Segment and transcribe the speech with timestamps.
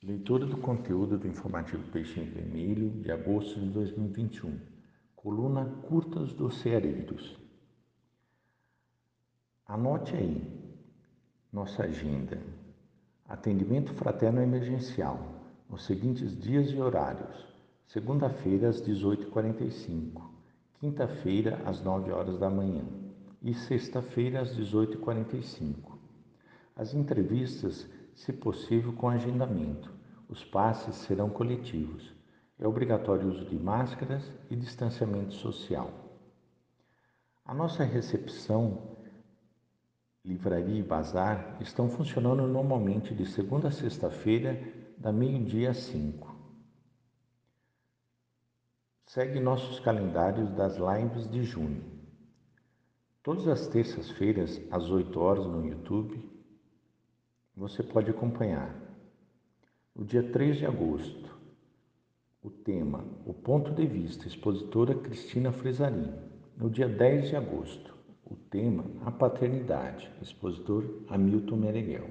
[0.00, 4.56] Leitura do conteúdo do informativo Peixinho Vermelho de agosto de 2021.
[5.16, 7.36] Coluna Curtas dos Ceareiros.
[9.66, 10.40] Anote aí
[11.52, 12.40] nossa agenda.
[13.28, 15.18] Atendimento fraterno emergencial
[15.68, 17.44] nos seguintes dias e horários:
[17.84, 20.30] segunda-feira às 18h45,
[20.78, 22.84] quinta-feira às 9 horas da manhã
[23.42, 25.98] e sexta-feira às 18h45.
[26.76, 27.84] As entrevistas
[28.18, 29.92] se possível com agendamento.
[30.28, 32.12] Os passes serão coletivos.
[32.58, 35.92] É obrigatório o uso de máscaras e distanciamento social.
[37.44, 38.96] A nossa recepção,
[40.24, 44.60] livraria e bazar estão funcionando normalmente de segunda a sexta-feira,
[44.98, 46.34] da meio-dia às cinco.
[49.06, 51.84] Segue nossos calendários das lives de junho.
[53.22, 56.37] Todas as terças-feiras, às 8 horas no YouTube,
[57.58, 58.72] você pode acompanhar.
[59.94, 61.36] No dia 3 de agosto,
[62.40, 66.12] o tema O Ponto de Vista, expositora Cristina Fresarim.
[66.56, 72.08] No dia 10 de agosto, o tema A Paternidade, expositor Hamilton Mereguel.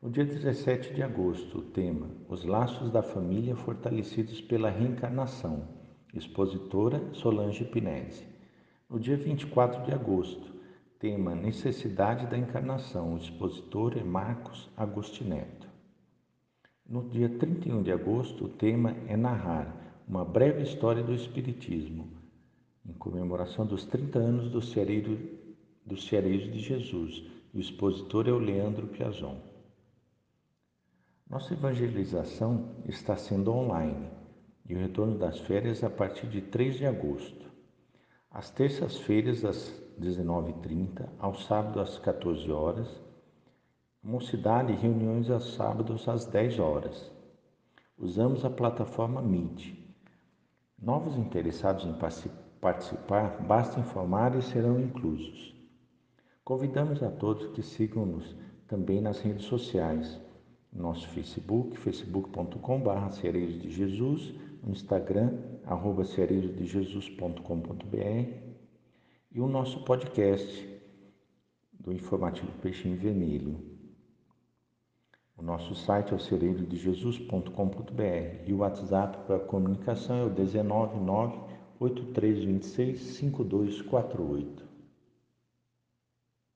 [0.00, 5.66] No dia 17 de agosto, o tema Os Laços da Família Fortalecidos pela Reencarnação,
[6.14, 8.24] expositora Solange Pinese.
[8.88, 10.59] No dia 24 de agosto,
[11.00, 13.14] Tema Necessidade da Encarnação.
[13.14, 15.66] O expositor é Marcos Agostineto.
[16.86, 19.74] No dia 31 de agosto, o tema é Narrar
[20.06, 22.06] uma breve história do Espiritismo,
[22.84, 25.18] em comemoração dos 30 anos do Ceareiro,
[25.86, 27.24] dos Ceareiros de Jesus.
[27.54, 29.40] O expositor é o Leandro Piazon.
[31.30, 34.10] Nossa evangelização está sendo online
[34.68, 37.49] e o retorno das férias a partir de 3 de agosto.
[38.30, 43.00] Às terças-feiras, às 19h30, ao sábado às 14 horas,
[44.02, 47.12] Mocidade reuniões aos sábados às 10 horas.
[47.98, 49.74] Usamos a plataforma Meet.
[50.80, 51.92] Novos interessados em
[52.58, 55.54] participar, basta informar e serão inclusos.
[56.42, 58.34] Convidamos a todos que sigam-nos
[58.66, 60.18] também nas redes sociais.
[60.72, 68.50] Nosso Facebook, facebook.com.br Cereiros de Jesus, no Instagram, arroba cereirosdejesus.com.br
[69.32, 70.68] e o nosso podcast
[71.72, 73.58] do informativo Peixinho Vermelho.
[75.36, 81.38] O nosso site é o cereirodejesus.com.br e o WhatsApp para comunicação é o 199
[81.80, 84.69] 8326 5248.